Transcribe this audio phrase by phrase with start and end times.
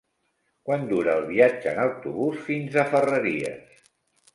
[0.69, 3.83] Quant dura el viatge en autobús fins a Ferreries?